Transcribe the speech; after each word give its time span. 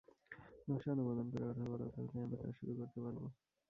নকশা 0.67 0.89
অনুমোদন 0.93 1.25
করে 1.31 1.43
অর্থ 1.45 1.61
বরাদ্দ 1.63 1.95
হলেই 1.97 2.23
আমরা 2.25 2.37
কাজ 2.41 2.53
শুরু 2.59 2.71
করতে 2.79 2.97
পারব। 3.03 3.21